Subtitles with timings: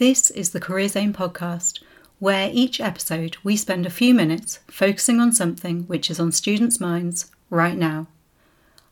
[0.00, 1.82] This is the Career Zone podcast,
[2.20, 6.80] where each episode we spend a few minutes focusing on something which is on students'
[6.80, 8.06] minds right now.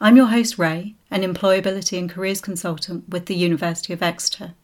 [0.00, 4.54] I'm your host, Ray, an employability and careers consultant with the University of Exeter.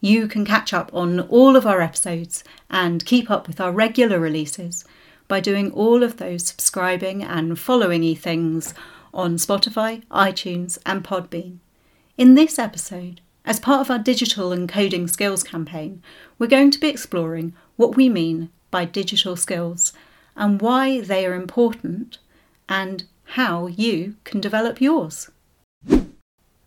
[0.00, 4.18] You can catch up on all of our episodes and keep up with our regular
[4.18, 4.82] releases
[5.28, 8.72] by doing all of those subscribing and following e things
[9.12, 11.58] on Spotify, iTunes, and Podbean.
[12.16, 16.02] In this episode, as part of our digital and coding skills campaign,
[16.38, 19.92] we're going to be exploring what we mean by digital skills
[20.34, 22.18] and why they are important
[22.68, 25.30] and how you can develop yours.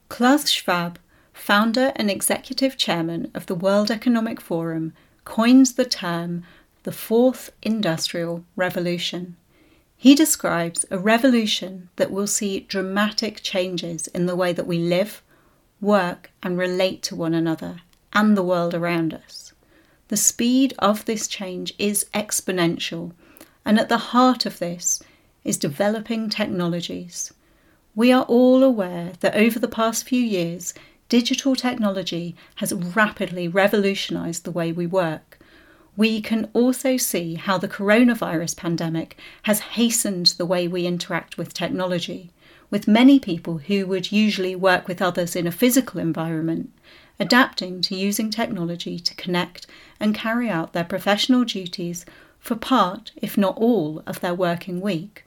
[0.07, 0.97] Klaus Schwab,
[1.34, 4.93] founder and executive chairman of the World Economic Forum,
[5.25, 6.43] coins the term
[6.84, 9.35] the Fourth Industrial Revolution.
[9.95, 15.21] He describes a revolution that will see dramatic changes in the way that we live,
[15.81, 17.81] work, and relate to one another
[18.13, 19.53] and the world around us.
[20.09, 23.13] The speed of this change is exponential,
[23.63, 25.01] and at the heart of this
[25.43, 27.34] is developing technologies.
[27.95, 30.73] We are all aware that over the past few years,
[31.09, 35.38] digital technology has rapidly revolutionised the way we work
[35.99, 41.53] we can also see how the coronavirus pandemic has hastened the way we interact with
[41.53, 42.31] technology,
[42.71, 46.71] with many people who would usually work with others in a physical environment
[47.20, 49.67] adapting to using technology to connect
[49.99, 52.05] and carry out their professional duties
[52.39, 55.25] for part, if not all, of their working week.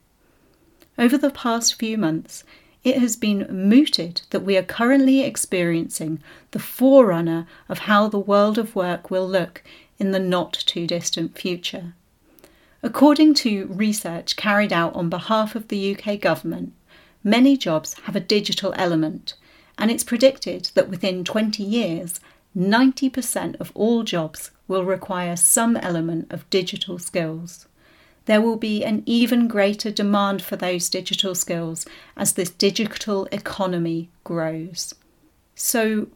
[0.96, 2.44] Over the past few months,
[2.84, 8.58] it has been mooted that we are currently experiencing the forerunner of how the world
[8.58, 9.62] of work will look
[9.98, 11.94] in the not too distant future.
[12.82, 16.72] According to research carried out on behalf of the UK government,
[17.22, 19.34] many jobs have a digital element,
[19.78, 22.18] and it's predicted that within 20 years,
[22.56, 27.66] 90% of all jobs will require some element of digital skills.
[28.26, 34.10] There will be an even greater demand for those digital skills as this digital economy
[34.24, 34.94] grows.
[35.54, 36.08] So,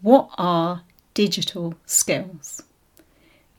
[0.00, 0.82] what are
[1.14, 2.62] digital skills?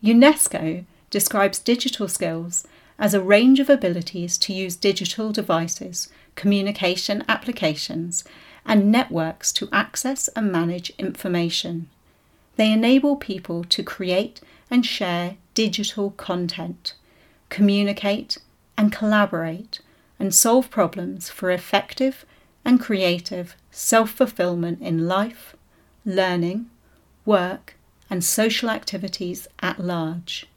[0.03, 2.65] UNESCO describes digital skills
[2.99, 8.23] as a range of abilities to use digital devices, communication applications,
[8.65, 11.89] and networks to access and manage information.
[12.55, 16.93] They enable people to create and share digital content,
[17.53, 18.39] communicate
[18.75, 19.79] and collaborate,
[20.19, 22.25] and solve problems for effective
[22.65, 25.55] and creative self fulfillment in life,
[26.03, 26.67] learning,
[27.25, 27.75] work,
[28.09, 30.47] and social activities at large.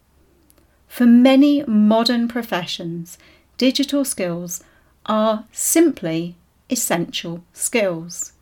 [0.88, 3.18] For many modern professions,
[3.58, 4.64] digital skills
[5.04, 6.34] are simply
[6.70, 8.32] essential skills.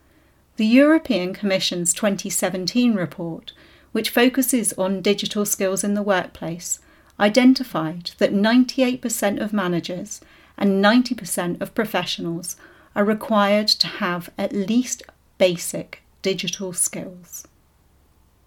[0.59, 3.53] The European Commission's 2017 report,
[3.91, 6.79] which focuses on digital skills in the workplace,
[7.19, 10.21] identified that 98% of managers
[10.57, 12.57] and 90% of professionals
[12.95, 15.03] are required to have at least
[15.39, 17.47] basic digital skills.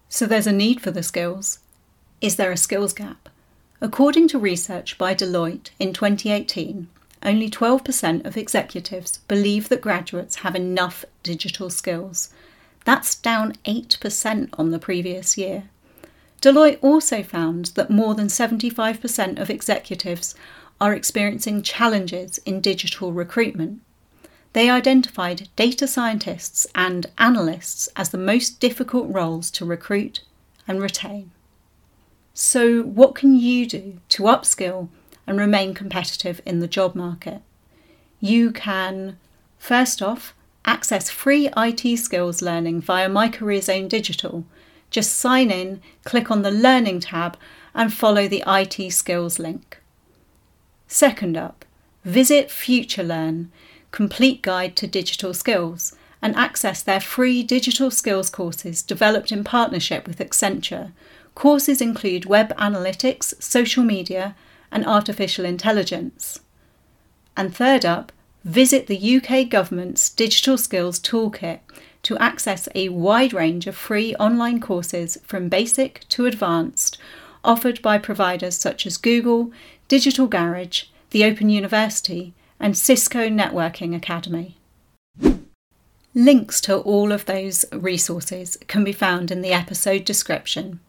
[0.10, 1.60] So there's a need for the skills.
[2.22, 3.30] Is there a skills gap?
[3.82, 6.88] According to research by Deloitte in 2018,
[7.24, 12.30] only 12% of executives believe that graduates have enough digital skills.
[12.86, 15.70] That's down 8% on the previous year.
[16.42, 20.36] Deloitte also found that more than 75% of executives
[20.80, 23.82] are experiencing challenges in digital recruitment.
[24.54, 30.22] They identified data scientists and analysts as the most difficult roles to recruit
[30.68, 31.32] and retain.
[32.34, 34.90] So, what can you do to upskill
[35.26, 37.42] and remain competitive in the job market?
[38.20, 39.18] You can,
[39.58, 44.46] first off, access free IT skills learning via My Career Zone Digital.
[44.90, 47.38] Just sign in, click on the Learning tab,
[47.76, 49.80] and follow the IT skills link.
[50.88, 51.66] Second up,
[52.04, 53.50] visit FutureLearn
[53.92, 60.08] complete guide to digital skills and access their free digital skills courses developed in partnership
[60.08, 60.92] with Accenture.
[61.36, 64.36] Courses include web analytics, social media,
[64.72, 66.40] and artificial intelligence.
[67.36, 68.12] And third up,
[68.44, 71.60] visit the UK Government's Digital Skills Toolkit
[72.08, 76.98] to access a wide range of free online courses from basic to advanced,
[77.44, 79.52] offered by providers such as Google,
[79.90, 84.56] Digital Garage, the Open University, and Cisco Networking Academy.
[86.16, 90.80] Links to all of those resources can be found in the episode description.